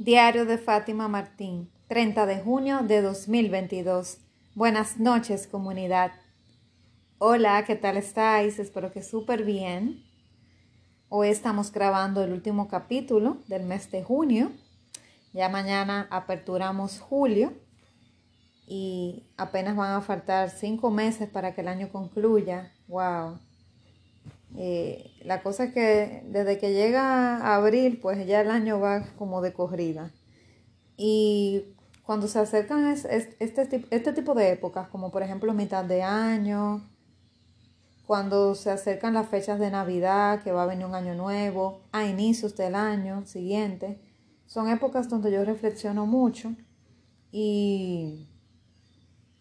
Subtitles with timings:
[0.00, 4.18] Diario de Fátima Martín, 30 de junio de 2022.
[4.54, 6.12] Buenas noches, comunidad.
[7.18, 8.60] Hola, ¿qué tal estáis?
[8.60, 10.04] Espero que súper bien.
[11.08, 14.52] Hoy estamos grabando el último capítulo del mes de junio.
[15.32, 17.54] Ya mañana aperturamos julio
[18.68, 22.72] y apenas van a faltar cinco meses para que el año concluya.
[22.86, 23.40] ¡Wow!
[24.56, 29.40] Eh, la cosa es que desde que llega abril, pues ya el año va como
[29.42, 30.12] de corrida.
[30.96, 33.36] Y cuando se acercan este,
[33.90, 36.88] este tipo de épocas, como por ejemplo mitad de año,
[38.06, 42.06] cuando se acercan las fechas de Navidad, que va a venir un año nuevo, a
[42.06, 44.00] inicios del año siguiente,
[44.46, 46.54] son épocas donde yo reflexiono mucho
[47.30, 48.30] y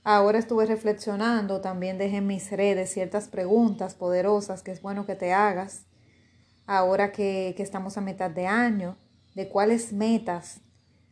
[0.10, 5.16] Ahora estuve reflexionando, también dejé en mis redes ciertas preguntas poderosas que es bueno que
[5.16, 5.84] te hagas.
[6.66, 8.96] Ahora que, estamos a mitad de año,
[9.36, 10.62] de cuáles metas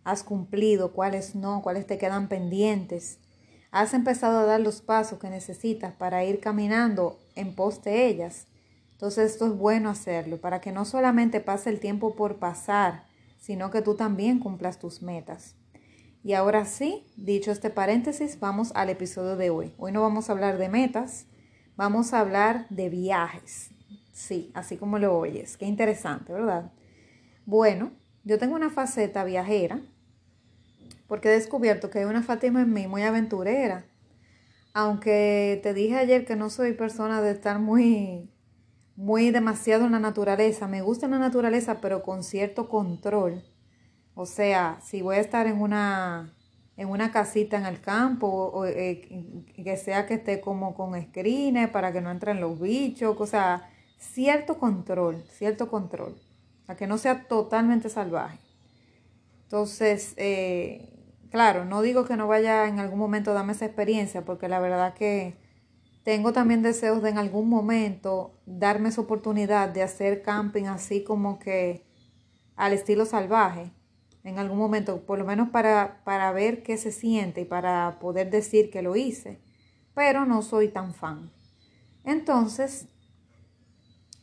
[0.05, 3.19] has cumplido, cuáles no, cuáles te quedan pendientes.
[3.69, 8.47] Has empezado a dar los pasos que necesitas para ir caminando en pos de ellas.
[8.93, 13.07] Entonces esto es bueno hacerlo para que no solamente pase el tiempo por pasar,
[13.41, 15.55] sino que tú también cumplas tus metas.
[16.25, 19.75] Y ahora sí, dicho este paréntesis, vamos al episodio de hoy.
[19.77, 21.27] Hoy no vamos a hablar de metas,
[21.75, 23.69] vamos a hablar de viajes.
[24.11, 25.55] Sí, así como lo oyes.
[25.55, 26.71] Qué interesante, ¿verdad?
[27.45, 27.91] Bueno,
[28.23, 29.81] yo tengo una faceta viajera
[31.05, 33.85] porque he descubierto que hay una Fátima en mí muy aventurera.
[34.73, 38.31] Aunque te dije ayer que no soy persona de estar muy,
[38.95, 40.67] muy demasiado en la naturaleza.
[40.67, 43.43] Me gusta la naturaleza, pero con cierto control
[44.15, 46.33] o sea, si voy a estar en una,
[46.77, 51.71] en una casita en el campo, o, eh, que sea que esté como con screener
[51.71, 56.15] para que no entren los bichos, o sea, cierto control, cierto control,
[56.65, 58.39] para que no sea totalmente salvaje.
[59.43, 60.89] Entonces, eh,
[61.29, 64.59] claro, no digo que no vaya en algún momento a darme esa experiencia, porque la
[64.59, 65.35] verdad que
[66.05, 71.39] tengo también deseos de en algún momento darme esa oportunidad de hacer camping así como
[71.39, 71.83] que
[72.55, 73.71] al estilo salvaje
[74.25, 78.31] en algún momento, por lo menos para, para ver qué se siente y para poder
[78.31, 79.39] decir que lo hice,
[79.93, 81.31] pero no soy tan fan.
[82.03, 82.87] Entonces,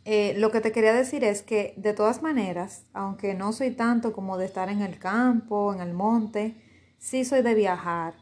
[0.04, 4.12] eh, lo que te quería decir es que de todas maneras, aunque no soy tanto
[4.12, 6.56] como de estar en el campo, en el monte,
[6.98, 8.14] sí soy de viajar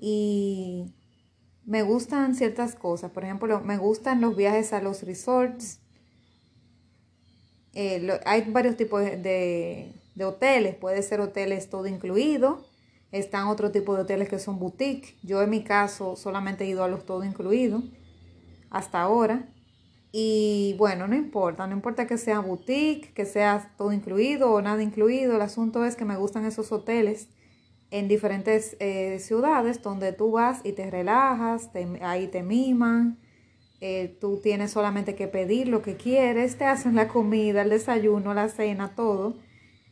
[0.00, 0.92] y
[1.64, 3.12] me gustan ciertas cosas.
[3.12, 5.78] Por ejemplo, me gustan los viajes a los resorts.
[7.74, 10.74] Eh, hay varios tipos de, de hoteles.
[10.74, 12.64] Puede ser hoteles todo incluido.
[13.12, 15.16] Están otro tipo de hoteles que son boutique.
[15.22, 17.82] Yo en mi caso solamente he ido a los todo incluido
[18.70, 19.48] hasta ahora.
[20.12, 24.82] Y bueno, no importa, no importa que sea boutique, que sea todo incluido o nada
[24.82, 25.36] incluido.
[25.36, 27.28] El asunto es que me gustan esos hoteles
[27.90, 31.70] en diferentes eh, ciudades donde tú vas y te relajas,
[32.02, 33.18] ahí te miman.
[33.80, 38.34] Eh, tú tienes solamente que pedir lo que quieres, te hacen la comida, el desayuno,
[38.34, 39.36] la cena, todo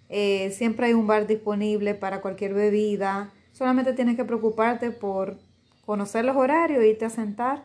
[0.09, 3.33] eh, siempre hay un bar disponible para cualquier bebida.
[3.53, 5.39] Solamente tienes que preocuparte por
[5.85, 7.65] conocer los horarios, irte a sentar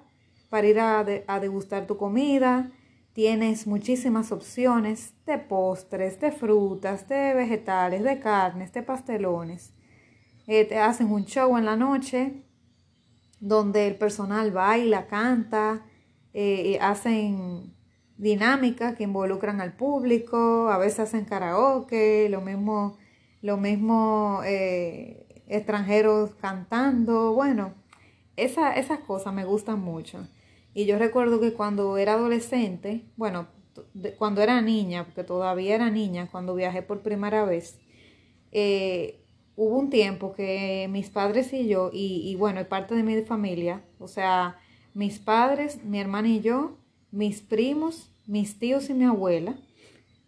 [0.50, 1.04] para ir a,
[1.40, 2.72] degustar tu comida.
[3.14, 9.74] Tienes muchísimas opciones de postres, de frutas, de vegetales, de carnes, de pastelones.
[10.48, 12.44] Eh, te hacen un show en la noche
[13.40, 15.86] donde el personal baila, canta,
[16.34, 17.72] eh, hacen
[18.23, 22.97] dinámicas que involucran al público, a veces hacen karaoke, lo mismo,
[23.41, 27.73] lo mismo eh, extranjeros cantando, bueno,
[28.38, 30.25] esa, esas cosas me gustan mucho.
[30.73, 33.47] Y yo recuerdo que cuando era adolescente, bueno,
[34.17, 37.78] cuando era niña, porque todavía era niña, cuando viajé por primera vez,
[38.53, 39.19] eh,
[39.57, 43.83] hubo un tiempo que mis padres y yo, y, bueno, y parte de mi familia,
[44.00, 44.57] o sea,
[44.94, 46.78] mis padres, mi hermana y yo,
[47.12, 49.56] mis primos, mis tíos y mi abuela,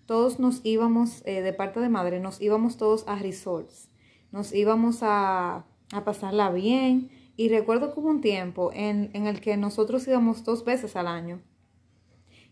[0.06, 3.90] todos nos íbamos, eh, de parte de madre, nos íbamos todos a resorts,
[4.32, 7.10] nos íbamos a, a pasarla bien.
[7.38, 11.08] Y recuerdo que hubo un tiempo en, en el que nosotros íbamos dos veces al
[11.08, 11.42] año.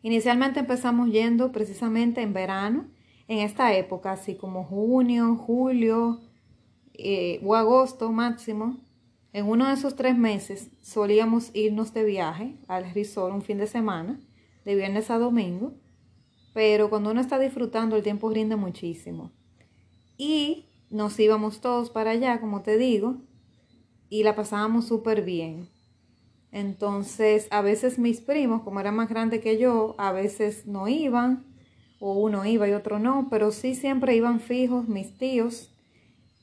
[0.02, 2.88] Inicialmente empezamos yendo precisamente en verano,
[3.30, 6.20] en esta época, así como junio, julio
[6.94, 8.78] eh, o agosto máximo.
[9.32, 13.68] En uno de esos tres meses solíamos irnos de viaje al resort un fin de
[13.68, 14.20] semana
[14.66, 15.74] de viernes a domingo,
[16.54, 19.32] pero cuando uno está disfrutando el tiempo rinde muchísimo.
[20.18, 23.18] Y nos íbamos todos para allá, como te digo,
[24.10, 25.68] y la pasábamos súper bien.
[26.52, 31.46] Entonces, a veces mis primos, como eran más grandes que yo, a veces no iban,
[32.00, 35.72] o uno iba y otro no, pero sí siempre iban fijos mis tíos,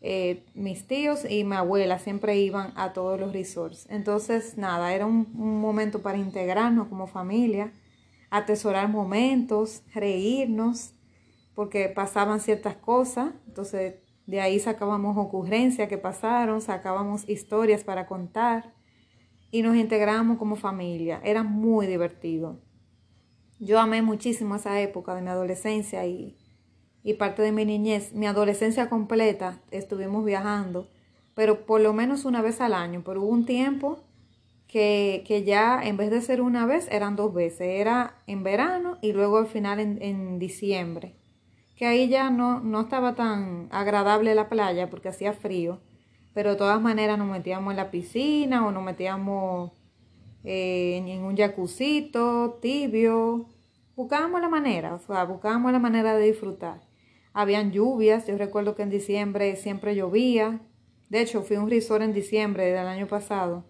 [0.01, 3.87] eh, mis tíos y mi abuela siempre iban a todos los resorts.
[3.89, 7.73] Entonces, nada, era un, un momento para integrarnos como familia,
[8.31, 10.95] atesorar momentos, reírnos,
[11.55, 13.97] porque pasaban ciertas cosas, entonces
[14.27, 18.73] de ahí sacábamos ocurrencias que pasaron, sacábamos historias para contar
[19.51, 21.21] y nos integramos como familia.
[21.25, 22.61] Era muy divertido.
[23.59, 26.39] Yo amé muchísimo esa época de mi adolescencia y,
[27.03, 28.15] y parte de mi niñez.
[28.15, 30.89] Mi adolescencia completa estuvimos viajando,
[31.35, 33.03] pero por lo menos una vez al año.
[33.05, 34.05] Pero hubo un tiempo
[34.71, 37.81] que, que, ya en vez de ser una vez eran dos veces.
[37.81, 41.15] Era en verano y luego al final en, en diciembre.
[41.77, 45.81] Que ahí ya no, no estaba tan agradable la playa porque hacía frío
[46.35, 49.73] pero de todas maneras nos metíamos en la piscina o nos metíamos
[50.45, 53.47] eh, en un jacuzito tibio.
[53.97, 56.81] Buscábamos la manera, o sea, buscábamos la manera de disfrutar.
[57.33, 60.61] Habían lluvias, yo recuerdo que en diciembre siempre llovía.
[61.09, 63.65] De hecho, fui a un resort en diciembre del año pasado.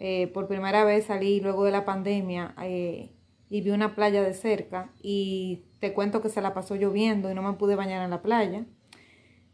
[0.00, 3.10] Eh, por primera vez salí luego de la pandemia eh,
[3.50, 7.34] y vi una playa de cerca y te cuento que se la pasó lloviendo y
[7.34, 8.64] no me pude bañar en la playa.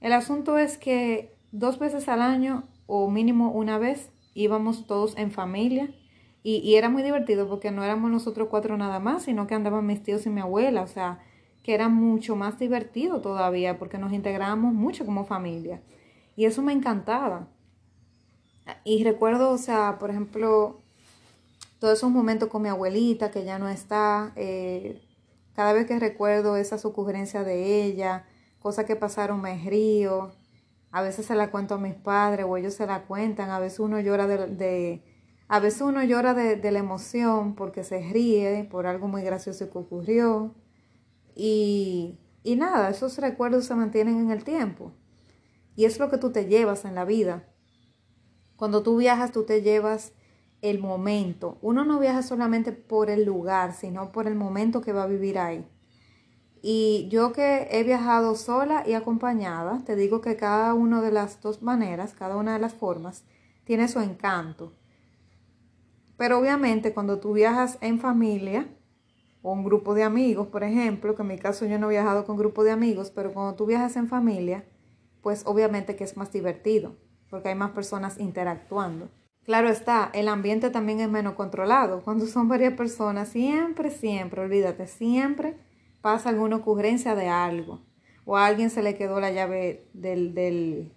[0.00, 5.30] El asunto es que dos veces al año o mínimo una vez íbamos todos en
[5.30, 5.94] familia
[6.42, 10.02] y, era muy divertido porque no éramos nosotros cuatro nada más, sino que andaban mis
[10.02, 11.20] tíos y mi abuela, o sea,
[11.62, 15.80] que era mucho más divertido todavía porque nos integrábamos mucho como familia
[16.36, 17.48] y eso me encantaba.
[18.84, 20.80] Y recuerdo, o sea, por ejemplo,
[21.78, 25.02] todos esos momentos con mi abuelita que ya no está, eh,
[25.54, 28.26] cada vez que recuerdo esas ocurrencias de ella,
[28.58, 30.32] cosas que pasaron me río,
[30.90, 33.80] a veces se la cuento a mis padres o ellos se la cuentan, a veces
[33.80, 35.02] uno llora de,
[35.48, 39.78] a veces uno llora de, la emoción porque se ríe por algo muy gracioso que
[39.78, 40.54] ocurrió.
[41.34, 44.92] Y, y nada, esos recuerdos se mantienen en el tiempo.
[45.76, 47.44] Y es lo que tú te llevas en la vida.
[48.56, 50.12] Cuando tú viajas, tú te llevas
[50.62, 51.58] el momento.
[51.60, 55.38] Uno no viaja solamente por el lugar, sino por el momento que va a vivir
[55.38, 55.68] ahí.
[56.62, 61.42] Y yo que he viajado sola y acompañada, te digo que cada una de las
[61.42, 63.24] dos maneras, cada una de las formas,
[63.64, 64.72] tiene su encanto.
[66.16, 68.66] Pero obviamente cuando tú viajas en familia
[69.42, 72.24] o un grupo de amigos, por ejemplo, que en mi caso yo no he viajado
[72.24, 74.64] con grupo de amigos, pero cuando tú viajas en familia,
[75.20, 76.96] pues obviamente que es más divertido,
[77.30, 79.08] porque hay más personas interactuando.
[79.44, 82.02] Claro está, el ambiente también es menos controlado.
[82.02, 85.56] Cuando son varias personas, siempre, siempre, olvídate, siempre
[86.04, 87.80] pasa alguna ocurrencia de algo,
[88.26, 90.92] o a alguien se le quedó la llave del, del,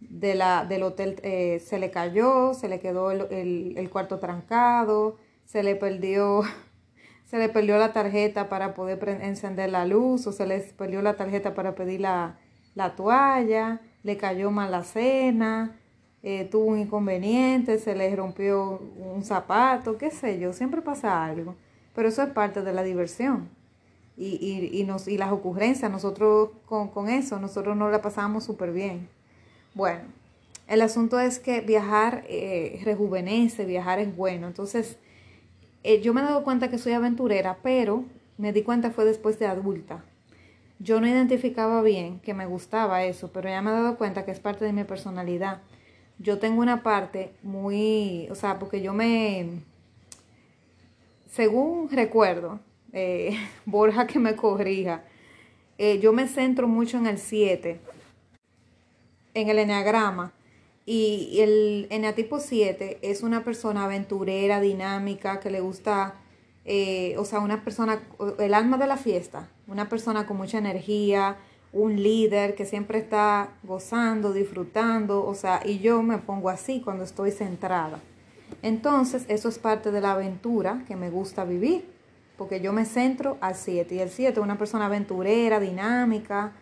[0.00, 5.76] del hotel, eh, se le cayó, se le quedó el, el, cuarto trancado, se le
[5.76, 6.42] perdió
[7.26, 11.16] se le perdió la tarjeta para poder encender la luz o se le perdió la
[11.16, 12.38] tarjeta para pedir la,
[12.74, 15.76] la toalla, le cayó mal la cena,
[16.22, 18.80] eh, tuvo un inconveniente, se le rompió
[19.14, 21.54] un zapato, qué sé yo, siempre pasa algo.
[21.94, 23.48] Pero eso es parte de la diversión
[24.18, 28.72] y, y, nos, y las ocurrencias, nosotros con, con eso, nosotros nos la pasamos súper
[28.72, 29.08] bien.
[29.74, 30.00] Bueno,
[30.66, 34.48] el asunto es que viajar eh, rejuvenece, viajar es bueno.
[34.48, 34.98] Entonces,
[35.84, 38.04] eh, yo me he dado cuenta que soy aventurera, pero
[38.38, 40.04] me di cuenta fue después de adulta.
[40.80, 44.30] Yo no identificaba bien que me gustaba eso, pero ya me he dado cuenta que
[44.30, 45.60] es parte de mi personalidad.
[46.18, 49.60] Yo tengo una parte muy, o sea, porque yo me,
[51.30, 52.60] según recuerdo,
[52.92, 53.36] eh,
[53.66, 55.02] Borja que me corrija,
[55.78, 57.80] eh, yo me centro mucho en el 7,
[59.34, 60.32] en el enneagrama.
[60.86, 66.14] Y el eneatipo 7 es una persona aventurera, dinámica, que le gusta,
[66.64, 68.00] eh, o sea, una persona,
[68.38, 71.36] el alma de la fiesta, una persona con mucha energía,
[71.72, 77.04] un líder que siempre está gozando, disfrutando, o sea, y yo me pongo así cuando
[77.04, 78.00] estoy centrada.
[78.62, 81.98] Entonces, eso es parte de la aventura que me gusta vivir
[82.38, 86.52] porque yo me centro al 7 y el 7 es una persona aventurera, dinámica,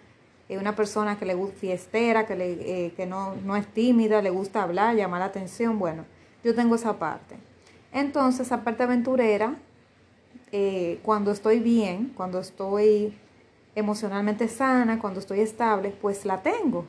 [0.48, 4.22] es una persona que le gusta fiestera, que, le, eh, que no, no, es tímida,
[4.22, 5.78] le gusta hablar, llamar la atención.
[5.78, 6.06] Bueno,
[6.42, 7.36] yo tengo esa parte.
[7.92, 9.56] Entonces, esa parte aventurera,
[10.52, 13.16] eh, cuando estoy bien, cuando estoy
[13.74, 16.86] emocionalmente sana, cuando estoy estable, pues la tengo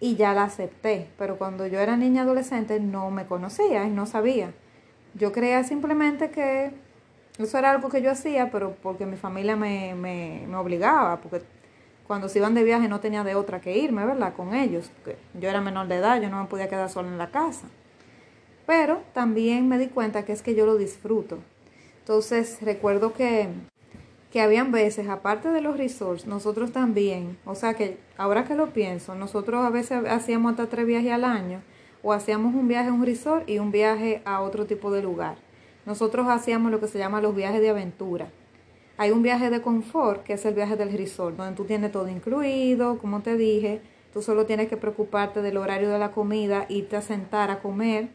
[0.00, 1.08] y ya la acepté.
[1.18, 4.52] Pero cuando yo era niña adolescente no me conocía y no sabía.
[5.14, 6.72] Yo creía simplemente que
[7.38, 11.42] eso era algo que yo hacía, pero porque mi familia me, me, me obligaba, porque
[12.06, 14.34] cuando se iban de viaje no tenía de otra que irme, ¿verdad?
[14.34, 17.18] Con ellos, porque yo era menor de edad, yo no me podía quedar sola en
[17.18, 17.66] la casa.
[18.66, 21.38] Pero también me di cuenta que es que yo lo disfruto.
[22.02, 23.48] Entonces recuerdo que
[24.32, 28.72] que habían veces, aparte de los resorts, nosotros también, o sea que ahora que lo
[28.72, 31.60] pienso, nosotros a veces hacíamos hasta tres viajes al año,
[32.02, 35.36] o hacíamos un viaje a un resort y un viaje a otro tipo de lugar.
[35.84, 38.28] Nosotros hacíamos lo que se llama los viajes de aventura.
[38.96, 42.08] Hay un viaje de confort, que es el viaje del resort, donde tú tienes todo
[42.08, 43.82] incluido, como te dije,
[44.14, 48.08] tú solo tienes que preocuparte del horario de la comida, irte a sentar a comer,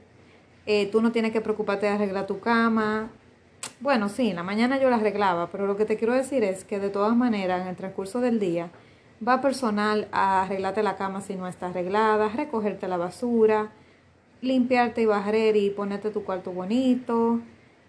[0.65, 3.11] eh, tú no tienes que preocuparte de arreglar tu cama,
[3.79, 6.63] bueno, sí, en la mañana yo la arreglaba, pero lo que te quiero decir es
[6.63, 8.69] que de todas maneras, en el transcurso del día,
[9.25, 13.71] va personal a arreglarte la cama si no está arreglada, recogerte la basura,
[14.41, 17.39] limpiarte y barrer y ponerte tu cuarto bonito,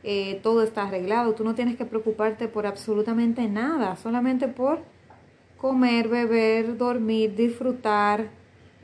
[0.03, 4.81] eh, todo está arreglado, tú no tienes que preocuparte por absolutamente nada, solamente por
[5.59, 8.29] comer, beber, dormir, disfrutar,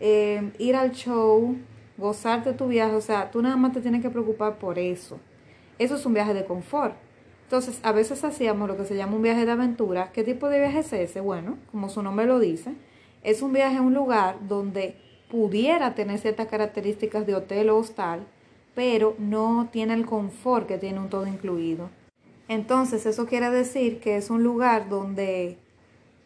[0.01, 1.57] eh, ir al show,
[1.97, 5.19] gozarte tu viaje, o sea, tú nada más te tienes que preocupar por eso.
[5.79, 6.95] Eso es un viaje de confort.
[7.45, 10.11] Entonces, a veces hacíamos lo que se llama un viaje de aventura.
[10.13, 11.21] ¿Qué tipo de viaje es ese?
[11.21, 12.75] Bueno, como su nombre lo dice,
[13.23, 14.97] es un viaje a un lugar donde
[15.31, 18.27] pudiera tener ciertas características de hotel o hostal,
[18.75, 21.91] pero no tiene el confort que tiene un todo incluido.
[22.49, 25.59] Entonces, eso quiere decir que es un lugar donde,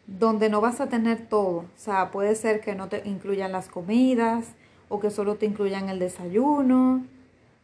[0.07, 1.59] donde no vas a tener todo.
[1.59, 4.53] O sea, puede ser que no te incluyan las comidas
[4.89, 7.03] o que solo te incluyan el desayuno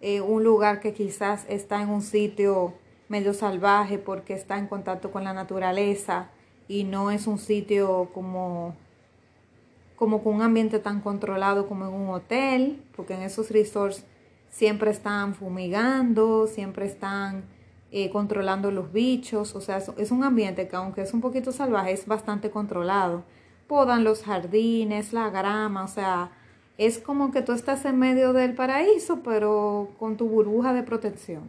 [0.08, 2.76] eh, un lugar que quizás está en un sitio
[3.10, 6.30] medio salvaje porque está en contacto con la naturaleza
[6.68, 8.76] y no es un sitio como,
[9.96, 14.06] como con un ambiente tan controlado como en un hotel, porque en esos resorts
[14.48, 17.44] siempre están fumigando, siempre están
[17.92, 21.94] eh, controlando los bichos, o sea, es un ambiente que aunque es un poquito salvaje,
[21.94, 23.24] es bastante controlado.
[23.66, 26.30] Podan los jardines, la grama, o sea,
[26.78, 31.44] es como que tú estás en medio del paraíso, pero con tu burbuja de protección.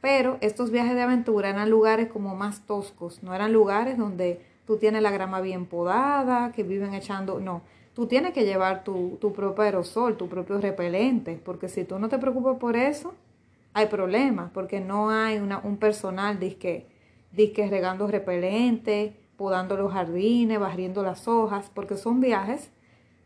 [0.00, 4.76] Pero estos viajes de aventura eran lugares como más toscos, no eran lugares donde tú
[4.76, 7.62] tienes la grama bien podada, que viven echando, no,
[7.94, 12.08] tú tienes que llevar tu, tu propio aerosol, tu propio repelente, porque si tú no
[12.08, 13.14] te preocupas por eso,
[13.74, 16.86] hay problemas, porque no hay una, un personal disque,
[17.32, 22.70] disque regando repelente, podando los jardines, barriendo las hojas, porque son viajes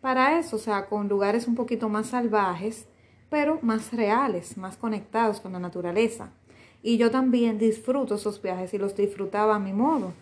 [0.03, 2.89] para eso, o sea, con lugares un poquito más salvajes,
[3.31, 6.31] pero más reales, más conectados con la naturaleza.
[6.83, 10.13] Y yo también disfruto esos viajes y los disfrutaba a mi modo.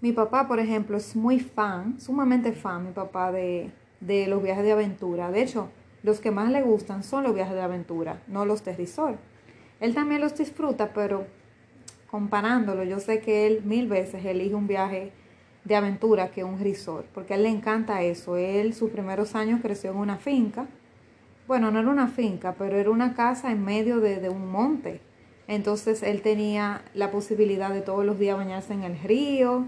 [0.00, 4.64] Mi papá, por ejemplo, es muy fan, sumamente fan, mi papá, de, de los viajes
[4.64, 5.30] de aventura.
[5.30, 5.68] De hecho,
[6.02, 9.18] los que más le gustan son los viajes de aventura, no los de resort.
[9.78, 11.26] Él también los disfruta, pero
[12.10, 15.12] comparándolo, yo sé que él mil veces elige un viaje
[15.68, 18.36] de aventura que un resort, porque a él le encanta eso.
[18.36, 20.66] Él sus primeros años creció en una finca.
[21.46, 25.00] Bueno, no era una finca, pero era una casa en medio de, un monte.
[25.46, 29.66] Entonces él tenía la posibilidad de todos los días bañarse en el río.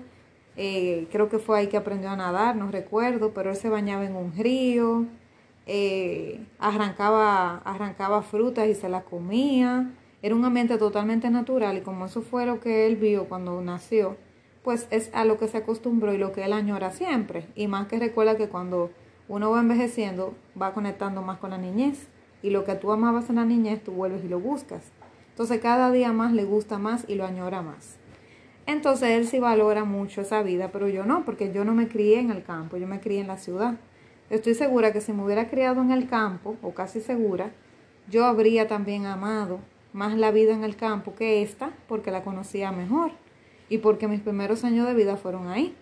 [0.57, 4.05] Eh, creo que fue ahí que aprendió a nadar, no recuerdo, pero él se bañaba
[4.05, 5.07] en un río.
[5.67, 9.91] Eh, arrancaba, arrancaba frutas y se las comía.
[10.23, 14.17] Era un ambiente totalmente natural y como eso fue lo que él vio cuando nació,
[14.63, 17.47] pues es a lo que se acostumbró y lo que él añora siempre.
[17.55, 18.91] Y más que recuerda que cuando
[19.29, 22.09] uno va envejeciendo, va conectando más con la niñez.
[22.43, 24.83] Y lo que tú amabas en la niñez, tú vuelves y lo buscas.
[25.31, 27.97] Entonces cada día más le gusta más y lo añora más.
[28.67, 32.21] Entonces él sí valora mucho esa vida, pero yo no, porque yo no me crié
[32.21, 33.77] en el campo, yo me crié en la ciudad.
[34.29, 37.51] Estoy segura que si me hubiera criado en el campo, o casi segura,
[38.09, 39.59] yo habría también amado
[39.93, 43.13] más la vida en el campo que esta, porque la conocía mejor
[43.71, 45.75] y porque mis primeros años de vida fueron ahí.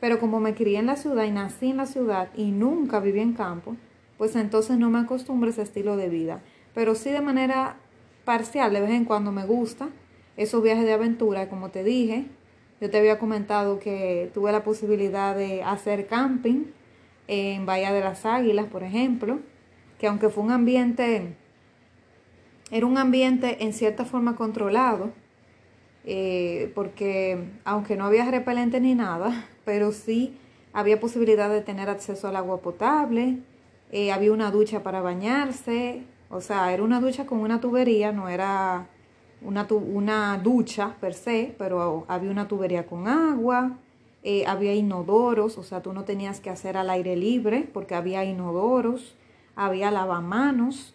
[0.00, 3.20] Pero como me crié en la ciudad y nací en la ciudad y nunca viví
[3.20, 3.76] en campo,
[4.18, 6.42] pues entonces no me acostumbro a ese estilo de vida.
[6.74, 7.76] Pero sí de manera
[8.24, 9.90] parcial, de vez en cuando me gusta
[10.36, 12.26] esos viajes de aventura, como te dije.
[12.80, 16.64] Yo te había comentado que tuve la posibilidad de hacer camping
[17.28, 19.38] en Bahía de las Águilas, por ejemplo,
[20.00, 21.36] que aunque fue un ambiente,
[22.72, 25.12] era un ambiente en cierta forma controlado,
[26.04, 30.36] eh, porque aunque no había repelente ni nada, pero sí
[30.72, 33.38] había posibilidad de tener acceso al agua potable,
[33.92, 38.28] eh, había una ducha para bañarse, o sea, era una ducha con una tubería, no
[38.28, 38.88] era
[39.42, 43.78] una, una ducha per se, pero había una tubería con agua,
[44.24, 48.24] eh, había inodoros, o sea, tú no tenías que hacer al aire libre porque había
[48.24, 49.14] inodoros,
[49.56, 50.94] había lavamanos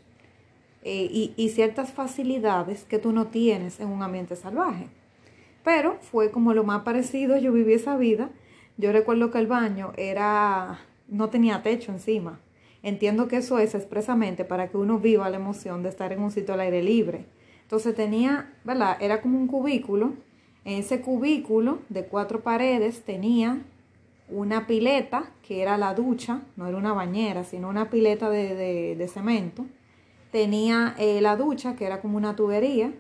[0.83, 4.87] y, y ciertas facilidades que tú no tienes en un ambiente salvaje.
[5.67, 8.29] Pero fue como lo más parecido, yo viví esa vida.
[8.77, 12.39] Yo recuerdo que el baño era, no tenía techo encima.
[12.83, 16.31] Entiendo que eso es expresamente para que uno viva la emoción de estar en un
[16.31, 17.25] sitio al aire libre.
[17.63, 18.95] Entonces tenía, ¿verdad?
[19.01, 20.13] Era como un cubículo
[20.63, 23.61] En ese cubículo de cuatro paredes tenía
[24.29, 29.65] una pileta, que era la ducha, no era una bañera, sino una pileta de, cemento.
[30.31, 32.93] Tenía eh, la ducha, que era como una tubería.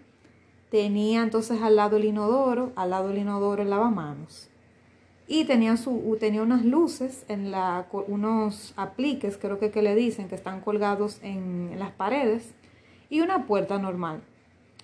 [0.69, 4.49] Tenía entonces al lado el inodoro, al lado del inodoro el lavamanos.
[5.27, 10.29] Y tenía, su, tenía unas luces, en la, unos apliques, creo que, que le dicen,
[10.29, 12.53] que están colgados en, en las paredes.
[13.09, 14.21] Y una puerta normal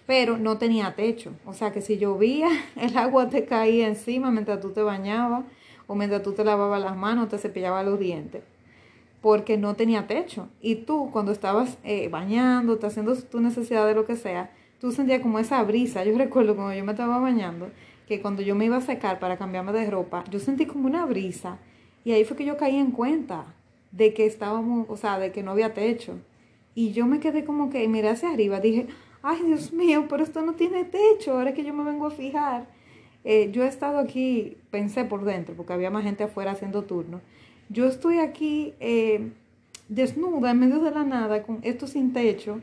[0.06, 1.34] pero no tenía techo.
[1.46, 5.46] O sea que si llovía, el agua te caía encima mientras tú te bañabas
[5.88, 8.44] o mientras tú te lavabas las manos, te cepillabas los dientes,
[9.22, 10.48] porque no tenía techo.
[10.62, 14.52] Y tú cuando estabas eh, bañándote, haciendo tu necesidad de lo que sea,
[14.84, 16.04] tú sentías como esa brisa.
[16.04, 17.72] Yo recuerdo cuando yo me estaba bañando,
[18.06, 21.06] que cuando yo me iba a secar para cambiarme de ropa, yo sentí como una
[21.06, 21.58] brisa.
[22.04, 23.46] Y ahí fue que yo caí en cuenta
[23.94, 26.20] de que estábamos, o sea, de que no había techo.
[26.76, 28.88] Y yo me quedé como que miré hacia arriba, dije,
[29.22, 32.68] ay Dios mío, pero esto no tiene techo, ahora que yo me vengo a fijar.
[33.24, 37.22] Eh, yo he estado aquí, pensé por dentro, porque había más gente afuera haciendo turno.
[37.70, 39.30] Yo estoy aquí eh,
[39.88, 42.60] desnuda en medio de la nada, con esto sin techo,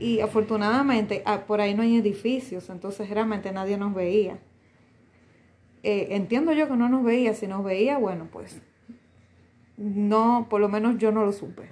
[0.00, 4.38] y afortunadamente ah, por ahí no hay edificios, entonces realmente nadie nos veía.
[5.82, 8.60] Eh, entiendo yo que no nos veía, si nos veía, bueno, pues
[9.76, 11.68] no, por lo menos yo no lo supe.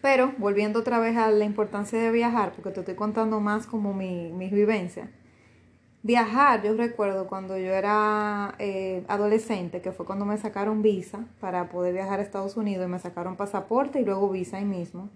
[0.00, 3.92] Pero volviendo otra vez a la importancia de viajar, porque te estoy contando más como
[3.94, 5.08] mi, mis vivencias
[6.06, 11.70] Viajar, yo recuerdo cuando yo era eh, adolescente, que fue cuando me sacaron visa para
[11.70, 15.08] poder viajar a Estados Unidos y me sacaron pasaporte y luego visa ahí mismo.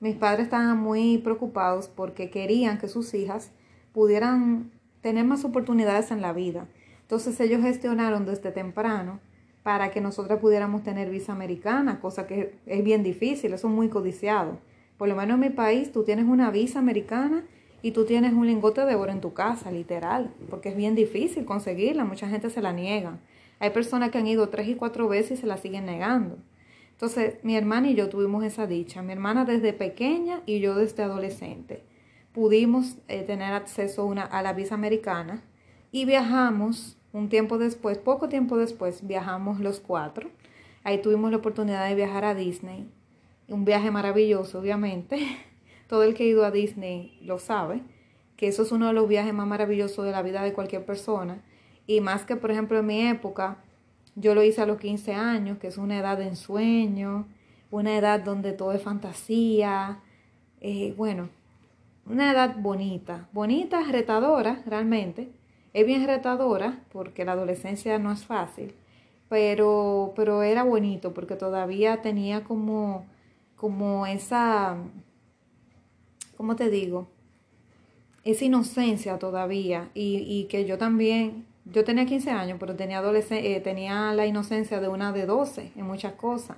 [0.00, 3.50] Mis padres estaban muy preocupados porque querían que sus hijas
[3.92, 4.70] pudieran
[5.00, 6.66] tener más oportunidades en la vida.
[7.02, 9.20] Entonces ellos gestionaron desde temprano
[9.62, 13.88] para que nosotras pudiéramos tener visa americana, cosa que es bien difícil, eso es muy
[13.88, 14.58] codiciado.
[14.98, 17.44] Por lo menos en mi país tú tienes una visa americana
[17.82, 21.44] y tú tienes un lingote de oro en tu casa, literal, porque es bien difícil
[21.44, 23.18] conseguirla, mucha gente se la niega.
[23.58, 26.38] Hay personas que han ido tres y cuatro veces y se la siguen negando.
[27.04, 31.02] Entonces, mi hermana y yo tuvimos esa dicha, mi hermana desde pequeña y yo desde
[31.02, 31.84] adolescente.
[32.32, 35.42] Pudimos eh, tener acceso una, a la visa americana
[35.92, 40.30] y viajamos un tiempo después, poco tiempo después, viajamos los cuatro.
[40.82, 42.88] Ahí tuvimos la oportunidad de viajar a Disney.
[43.48, 45.18] Un viaje maravilloso, obviamente.
[45.88, 47.82] todo el que ha ido a Disney lo sabe,
[48.38, 51.42] que eso es uno de los viajes más maravillosos de la vida de cualquier persona.
[51.86, 53.58] Y más que, por ejemplo, en mi época,
[54.16, 57.26] yo lo hice a los 15 años, que es una edad de ensueño,
[57.70, 60.00] una edad donde todo es fantasía.
[60.60, 61.28] Eh, bueno,
[62.06, 65.30] una edad bonita, bonita, retadora, realmente.
[65.72, 68.74] Es bien retadora porque la adolescencia no es fácil,
[69.28, 73.06] pero, pero era bonito porque todavía tenía como,
[73.56, 74.76] como esa,
[76.36, 77.08] ¿cómo te digo?
[78.22, 84.12] Esa inocencia todavía y, que yo también, yo tenía 15 años, pero tenía, eh, tenía
[84.12, 86.56] la inocencia de una de 12 en muchas cosas.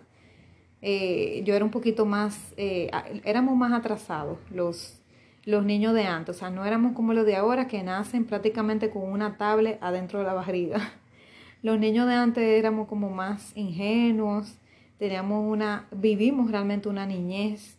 [0.82, 2.90] Eh, yo era un poquito más, eh,
[3.24, 5.00] éramos más atrasados los,
[5.44, 8.90] los niños de antes, o sea, no éramos como los de ahora que nacen prácticamente
[8.90, 10.78] con una tablet adentro de la barriga.
[11.62, 14.56] Los niños de antes éramos como más ingenuos,
[14.98, 17.76] teníamos una, vivimos realmente una niñez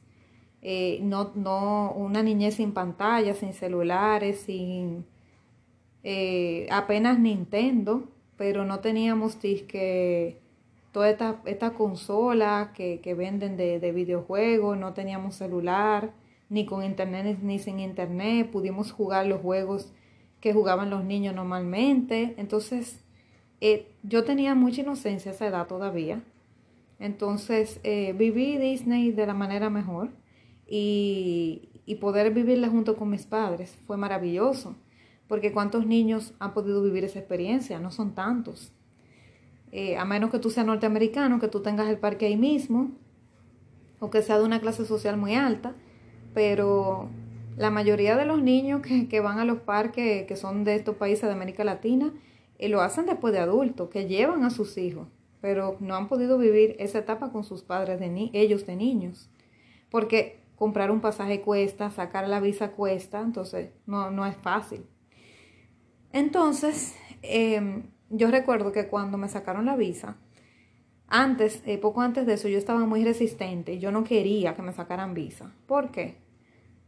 [0.62, 5.06] eh, no, no, una niñez sin pantalla, sin celulares, sin
[6.04, 10.40] eh, apenas Nintendo, pero no teníamos que
[10.92, 16.12] toda esta, consola que, que venden de, de, videojuegos, no teníamos celular,
[16.50, 19.92] ni con internet ni sin internet, pudimos jugar los juegos
[20.40, 22.36] que jugaban los niños normalmente.
[22.38, 23.04] Entonces,
[23.62, 26.24] eh, yo tenía mucha inocencia a esa edad todavía.
[27.00, 30.10] Entonces, viví Disney de la manera mejor
[30.68, 31.70] y,
[32.02, 34.76] poder vivirla junto con mis padres fue maravilloso,
[35.28, 38.72] porque cuántos niños han podido vivir esa experiencia, no son tantos.
[39.72, 42.92] Eh, a menos que tú seas norteamericano, que tú tengas el parque ahí mismo,
[44.00, 45.76] o que sea de una clase social muy alta,
[46.34, 47.10] pero
[47.58, 51.24] la mayoría de los niños que, van a los parques, que son de estos países
[51.24, 52.14] de América Latina,
[52.60, 55.08] eh, lo hacen después de adultos, que llevan a sus hijos,
[55.42, 59.30] pero no han podido vivir esa etapa con sus padres, de ellos de niños.
[59.90, 64.86] Porque comprar un pasaje cuesta, sacar la visa cuesta, entonces no, no es fácil.
[66.14, 70.18] Entonces, em, yo recuerdo que cuando me sacaron la visa,
[71.08, 73.80] antes, eh, poco antes de eso, yo estaba muy resistente.
[73.80, 75.52] Yo no quería que me sacaran visa.
[75.66, 76.18] ¿Por qué?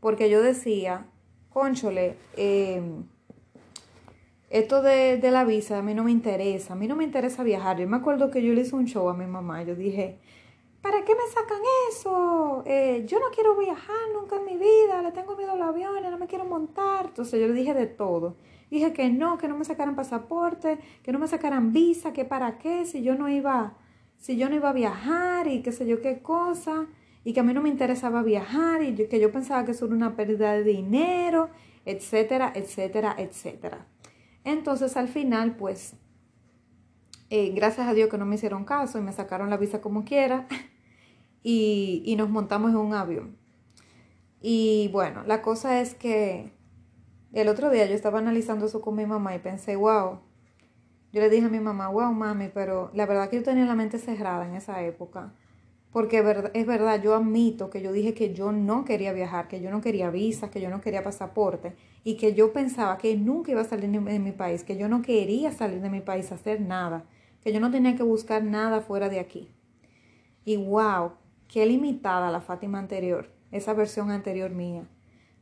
[0.02, 1.06] Porque yo decía,
[1.50, 3.06] conchole, em,
[4.50, 6.74] esto de, de, la visa a mí no me interesa.
[6.74, 7.80] A mí no me interesa viajar.
[7.80, 9.64] Yo me acuerdo que yo le hice un show a mi mamá.
[9.64, 10.20] Yo dije,
[10.82, 12.64] ¿para qué me sacan eso?
[12.66, 16.18] Eh, yo no quiero viajar nunca en mi vida, le tengo miedo al avión, no
[16.18, 17.06] me quiero montar.
[17.08, 18.36] Entonces yo le dije de todo.
[18.70, 22.58] Dije que no, que no me sacaran pasaporte, que no me sacaran visa, que para
[22.60, 23.74] qué, si yo no iba,
[24.18, 26.88] si yo no iba a viajar y qué sé yo qué cosa,
[27.24, 29.96] y que a mí no me interesaba viajar y que yo pensaba que eso era
[29.96, 31.50] una pérdida de dinero,
[31.86, 33.88] etcétera, etcétera, etcétera.
[34.44, 35.96] Entonces al final, pues,
[37.30, 40.06] eh, gracias a Dios que no me hicieron caso y me sacaron la visa como
[40.06, 40.48] quiera
[41.44, 43.38] y, y nos montamos en un avión.
[44.42, 46.54] Y bueno, la cosa es que
[47.34, 50.20] el otro día yo estaba analizando eso con mi mamá y pensé, wow,
[51.12, 53.76] yo le dije a mi mamá, wow, mami, pero la verdad que yo tenía la
[53.76, 55.34] mente cerrada en esa época.
[55.92, 56.20] Porque
[56.54, 59.82] es verdad, yo admito que yo dije que yo no quería viajar, que yo no
[59.82, 63.66] quería visa, que yo no quería pasaporte y que yo pensaba que nunca iba a
[63.66, 67.06] salir de mi país, que yo no quería salir de mi país a hacer nada,
[67.42, 69.50] que yo no tenía que buscar nada fuera de aquí.
[70.46, 71.14] Y wow,
[71.48, 74.88] qué limitada la Fátima anterior, esa versión anterior mía.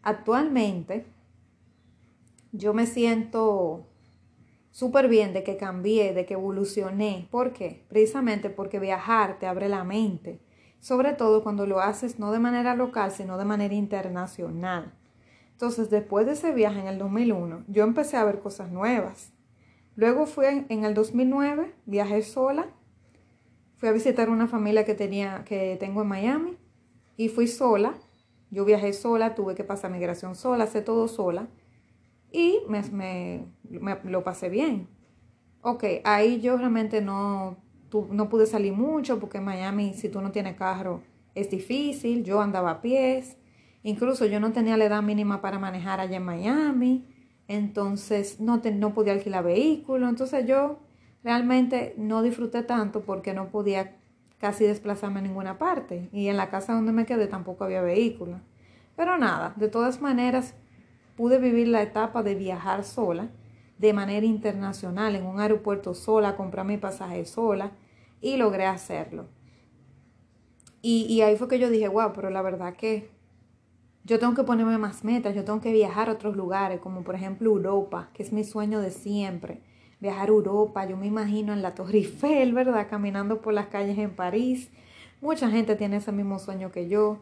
[0.01, 1.05] Actualmente
[2.51, 3.87] yo me siento
[4.71, 7.27] súper bien de que cambié, de que evolucioné.
[7.31, 7.85] ¿Por qué?
[7.89, 10.39] Precisamente porque viajar te abre la mente,
[10.79, 14.93] sobre todo cuando lo haces no de manera local, sino de manera internacional.
[15.51, 19.33] Entonces, después de ese viaje en el 2001, yo empecé a ver cosas nuevas.
[19.95, 22.67] Luego fui en, el 2009, viajé sola,
[23.77, 26.57] fui a visitar una familia que, tenía, que tengo en Miami
[27.17, 27.95] y fui sola.
[28.51, 31.47] Yo viajé sola, tuve que pasar migración sola, hacer todo sola
[32.31, 33.45] y me,
[34.03, 34.87] lo pasé bien.
[35.61, 37.57] Ok, ahí yo realmente no,
[38.11, 41.01] no pude salir mucho porque en Miami si tú no tienes carro
[41.35, 43.37] es difícil, yo andaba a pies,
[43.83, 47.05] incluso yo no tenía la edad mínima para manejar allá en Miami,
[47.47, 50.79] entonces no, no podía alquilar vehículo, entonces yo
[51.23, 53.97] realmente no disfruté tanto porque no podía
[54.39, 56.09] casi desplazarme a ninguna parte.
[56.11, 58.39] Y en la casa donde me quedé tampoco había vehículo.
[58.95, 60.55] Pero nada, de todas maneras
[61.17, 63.29] pude vivir la etapa de viajar sola,
[63.79, 67.71] de manera internacional, en un aeropuerto sola, comprar mi pasaje sola
[68.21, 69.25] y logré hacerlo.
[70.81, 73.09] Y, ahí fue que yo dije, wow, pero la verdad que
[74.05, 77.15] yo tengo que ponerme más metas, yo tengo que viajar a otros lugares, como por
[77.15, 79.61] ejemplo Europa, que es mi sueño de siempre.
[79.99, 82.87] Viajar a Europa, yo me imagino en la Torre Eiffel, ¿verdad?
[82.89, 84.69] Caminando por las calles en París.
[85.19, 87.17] Mucha gente tiene ese mismo sueño que yo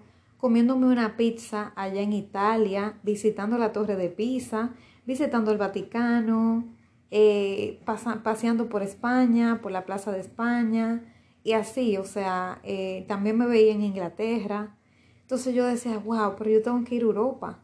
[0.45, 6.65] comiéndome una pizza allá en Italia, visitando la Torre de Pisa, visitando el Vaticano,
[7.09, 7.81] eh,
[8.21, 11.01] paseando por España, por la Plaza de España,
[11.43, 14.77] y así, o sea, eh, también me veía en Inglaterra.
[15.21, 17.63] Entonces yo decía, wow, pero yo tengo que ir a Europa.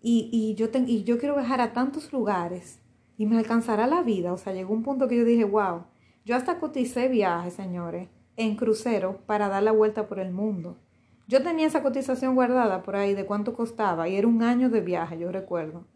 [0.00, 2.80] Y, yo y yo quiero viajar a tantos lugares
[3.18, 4.32] y me alcanzará la vida.
[4.32, 5.82] O sea, llegó un punto que yo dije, wow,
[6.24, 8.08] yo hasta coticé viajes, señores,
[8.38, 10.78] en crucero para dar la vuelta por el mundo.
[11.26, 14.80] Yo tenía esa cotización guardada por ahí de cuánto costaba y era un año de
[14.80, 15.86] viaje, yo recuerdo.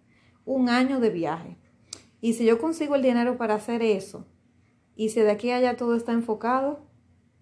[0.44, 1.58] Un año de viaje.
[2.20, 4.26] Y si yo consigo el dinero para hacer eso,
[4.96, 6.80] y si de aquí a allá todo está enfocado,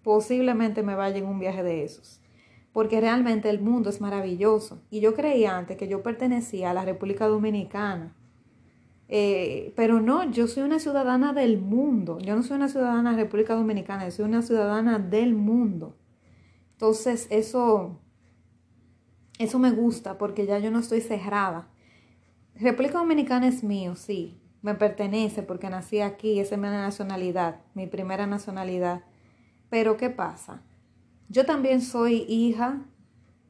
[0.03, 2.21] posiblemente me vaya en un viaje de esos.
[2.71, 4.83] Porque realmente el mundo es maravilloso.
[4.91, 8.15] Y yo creía antes que yo pertenecía a la República Dominicana.
[9.09, 12.19] Eh, pero no, yo soy una ciudadana del mundo.
[12.19, 15.95] Yo no soy una ciudadana de la República Dominicana, yo soy una ciudadana del mundo.
[16.77, 17.99] Entonces, eso,
[19.39, 21.69] eso me gusta porque ya yo no estoy cerrada.
[22.53, 27.87] República Dominicana es mío, sí, me pertenece porque nací aquí, esa es mi nacionalidad, mi
[27.87, 29.01] primera nacionalidad.
[29.71, 30.61] Pero ¿qué pasa?
[31.29, 32.85] Yo también soy hija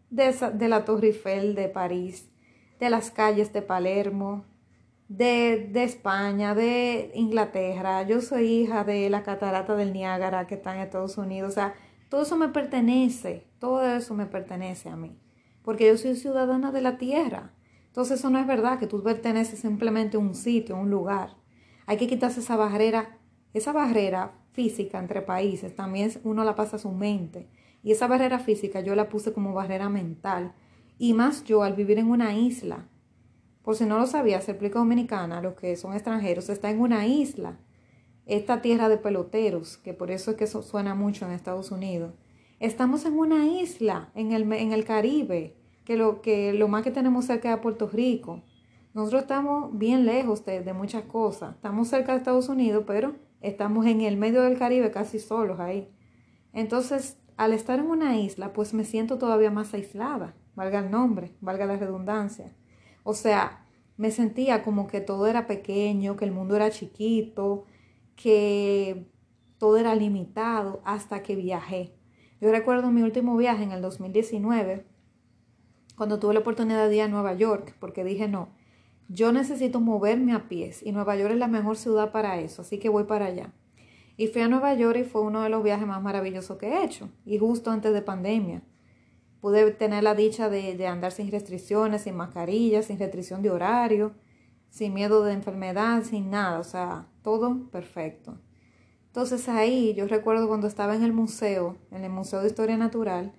[0.10, 2.30] de, de la Torre Eiffel de París,
[2.80, 4.46] de las calles de Palermo,
[5.10, 8.04] de, de, España, de Inglaterra.
[8.04, 11.52] Yo soy hija de la catarata del Niágara que está en Estados Unidos.
[11.52, 11.76] O sea,
[12.10, 15.18] todo eso me pertenece, todo eso me pertenece a mí,
[15.62, 17.54] porque yo soy ciudadana de la tierra.
[17.88, 21.36] Entonces eso no es verdad que tú perteneces simplemente a un sitio, a un lugar.
[21.86, 23.18] Hay que quitarse esa barrera,
[23.54, 27.50] esa barrera física entre países, también uno la pasa a su mente.
[27.84, 30.54] Y esa barrera física yo la puse como barrera mental.
[30.98, 32.88] Y más yo al vivir en una isla.
[33.62, 37.60] Por si no lo sabías, República Dominicana, los que son extranjeros, está en una isla
[38.28, 42.14] esta tierra de peloteros, que por eso es que eso suena mucho en Estados Unidos.
[42.60, 46.92] Estamos en una isla, en el, en el Caribe, que lo, que lo más que
[46.92, 48.44] tenemos cerca de Puerto Rico.
[48.94, 51.56] Nosotros estamos bien lejos de, de muchas cosas.
[51.56, 55.90] Estamos cerca de Estados Unidos, pero estamos en el medio del Caribe casi solos ahí.
[56.52, 61.36] Entonces, al estar en una isla, pues me siento todavía más aislada, valga el nombre,
[61.40, 62.52] valga la redundancia.
[63.04, 67.66] O sea, me sentía como que todo era pequeño, que el mundo era chiquito,
[68.18, 69.08] que
[69.58, 71.94] todo era limitado hasta que viajé.
[72.42, 74.86] Yo recuerdo mi último viaje en el 2019,
[75.96, 78.50] cuando tuve la oportunidad de ir a Nueva York, porque dije, no,
[79.08, 82.78] yo necesito moverme a pies y Nueva York es la mejor ciudad para eso, así
[82.78, 83.54] que voy para allá.
[84.18, 86.84] Y fui a Nueva York y fue uno de los viajes más maravillosos que he
[86.84, 88.62] hecho, y justo antes de pandemia.
[89.42, 94.14] Pude tener la dicha de, de andar sin restricciones, sin mascarillas, sin restricción de horario,
[94.70, 98.38] sin miedo de enfermedad, sin nada, o sea, todo perfecto.
[99.08, 103.34] Entonces ahí yo recuerdo cuando estaba en el museo, en el Museo de Historia Natural,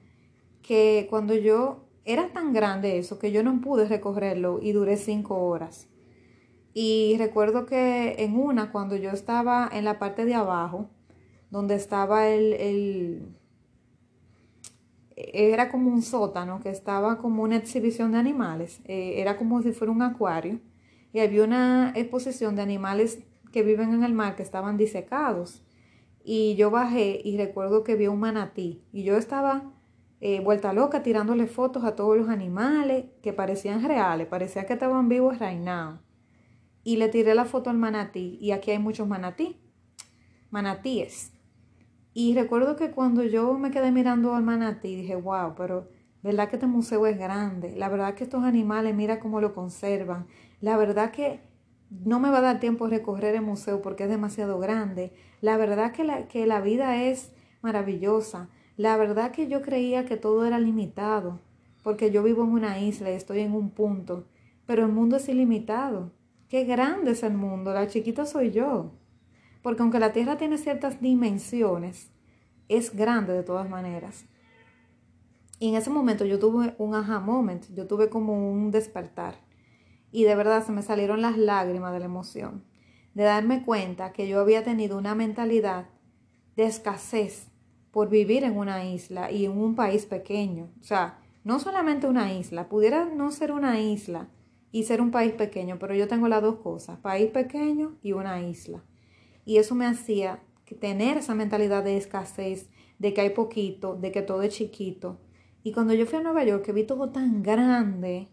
[0.61, 5.38] que cuando yo era tan grande eso que yo no pude recorrerlo y duré cinco
[5.38, 5.88] horas.
[6.74, 10.90] Y recuerdo que en una, cuando yo estaba en la parte de abajo,
[11.51, 13.37] donde estaba el, el
[15.16, 19.72] era como un sótano, que estaba como una exhibición de animales, eh, era como si
[19.72, 20.61] fuera un acuario,
[21.11, 23.20] y había una exposición de animales
[23.52, 25.64] que viven en el mar que estaban disecados.
[26.22, 29.72] Y yo bajé y recuerdo que vi un manatí, y yo estaba
[30.20, 35.08] eh, vuelta loca tirándole fotos a todos los animales que parecían reales, parecía que estaban
[35.08, 36.00] vivos reinados.
[36.82, 39.61] Y le tiré la foto al manatí y aquí hay muchos manatí,
[40.50, 41.32] manatíes.
[42.14, 45.88] Y recuerdo que cuando yo me quedé mirando al manatí dije, wow, pero
[46.22, 50.26] verdad que este museo es grande, la verdad que estos animales mira cómo lo conservan,
[50.61, 51.47] la verdad que
[51.90, 55.57] no me va a dar tiempo a recorrer el museo porque es demasiado grande, la
[55.57, 58.48] verdad que la, que la vida es maravillosa.
[58.77, 61.40] La verdad que yo creía que todo era limitado,
[61.83, 64.27] porque yo vivo en una isla y estoy en un punto,
[64.66, 66.12] pero el mundo es ilimitado.
[66.48, 68.92] Qué grande es el mundo, la chiquita soy yo.
[69.62, 72.11] Porque aunque la Tierra tiene ciertas dimensiones,
[72.68, 74.27] es grande de todas maneras.
[75.59, 79.47] Y en ese momento yo tuve un aha moment, yo tuve como un despertar.
[80.11, 82.64] Y de verdad se me salieron las lágrimas de la emoción,
[83.14, 85.87] de darme cuenta que yo había tenido una mentalidad
[86.57, 87.49] de escasez
[87.90, 90.71] por vivir en una isla y en un país pequeño.
[90.81, 94.29] O sea, no solamente una isla, pudiera no ser una isla
[94.71, 98.42] y ser un país pequeño, pero yo tengo las dos cosas, país pequeño y una
[98.42, 98.85] isla.
[99.44, 100.42] Y eso me hacía
[100.81, 102.68] tener esa mentalidad de escasez,
[102.99, 105.18] de que hay poquito, de que todo es chiquito.
[105.62, 108.29] Y cuando yo fui a Nueva York, que vi todo tan grande,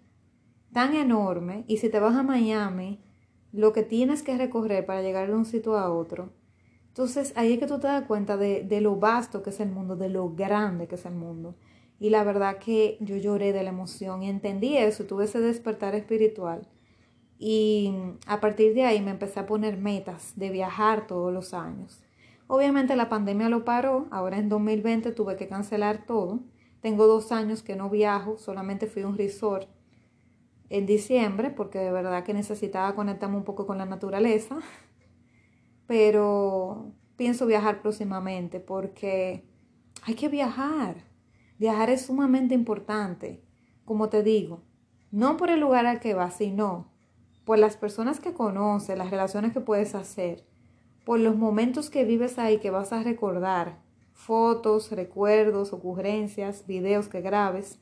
[0.75, 2.99] tan enorme, y si te vas a Miami,
[3.53, 6.33] lo que tienes que recorrer para llegar de un sitio a otro,
[6.89, 9.95] entonces ahí es que tú te das cuenta de, lo vasto que es el mundo,
[9.95, 11.55] de lo grande que es el mundo.
[11.97, 15.95] Y la verdad que yo lloré de la emoción y entendí eso, tuve ese despertar
[15.95, 16.67] espiritual.
[17.39, 17.93] Y
[18.27, 22.03] a partir de ahí me empecé a poner metas de viajar todos los años.
[22.47, 26.41] Obviamente la pandemia lo paró, ahora en 2020 tuve que cancelar todo.
[26.81, 29.69] Tengo dos años que no viajo, solamente fui a un resort
[30.69, 34.57] en diciembre porque de verdad que necesitaba conectarme un poco con la naturaleza
[35.87, 39.45] pero pienso viajar próximamente porque
[40.03, 41.03] hay que viajar.
[41.57, 43.43] Viajar es sumamente importante,
[43.85, 44.63] como te digo,
[45.11, 46.91] no por el lugar al que vas, sino
[47.45, 50.45] por las personas que conoces, las relaciones que puedes hacer,
[51.05, 53.79] por los momentos que vives ahí que vas a recordar,
[54.11, 57.79] fotos, recuerdos, ocurrencias, videos que grabes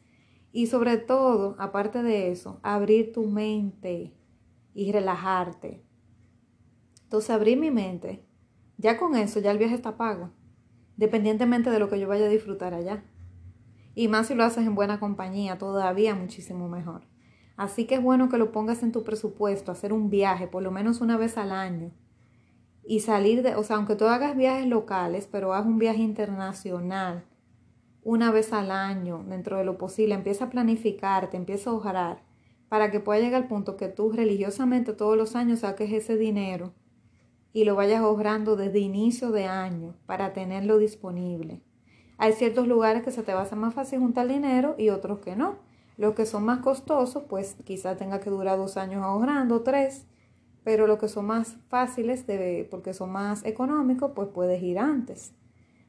[0.55, 4.13] y sobre todo, aparte de eso, abrir tu mente
[4.75, 5.83] y relajarte.
[7.05, 8.23] Entonces abrí mi mente.
[8.77, 10.29] Ya con eso, ya el viaje está pago,
[10.95, 13.03] dependientemente de lo que yo vaya a disfrutar allá.
[13.95, 17.07] Y más si lo haces en buena compañía, todavía muchísimo mejor.
[17.57, 20.69] Así que es bueno que lo pongas en tu presupuesto, hacer un viaje por lo
[20.69, 21.89] menos una vez al año.
[22.85, 27.25] Y salir de, o sea, aunque tú hagas viajes locales, pero haz un viaje internacional
[28.03, 30.15] una vez al año, dentro de lo posible.
[30.15, 32.23] Empieza a planificarte, empieza a ahorrar,
[32.69, 36.73] para que pueda llegar al punto que tú religiosamente todos los años saques ese dinero
[37.53, 41.61] y lo vayas ahorrando desde inicio de año para tenerlo disponible.
[42.17, 45.19] Hay ciertos lugares que se te va a hacer más fácil juntar dinero y otros
[45.19, 45.57] que no.
[45.97, 50.07] Los que son más costosos, pues quizás tenga que durar dos años ahorrando, tres,
[50.63, 55.33] pero los que son más fáciles, de, porque son más económicos, pues puedes ir antes.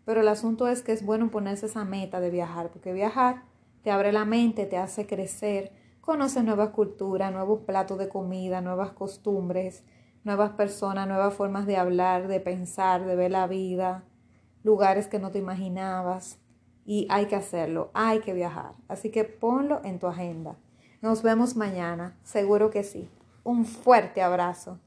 [0.05, 3.43] Pero el asunto es que es bueno ponerse esa meta de viajar, porque viajar
[3.83, 8.93] te abre la mente, te hace crecer, conoces nuevas culturas, nuevos platos de comida, nuevas
[8.93, 9.85] costumbres,
[10.25, 14.05] nuevas personas, nuevas formas de hablar, de pensar, de ver la vida,
[14.63, 16.39] lugares que no te imaginabas.
[16.87, 18.73] Y hay que hacerlo, hay que viajar.
[18.89, 20.57] Así que ponlo en tu agenda.
[21.01, 23.09] Nos vemos mañana, seguro que sí.
[23.43, 24.79] Un fuerte abrazo.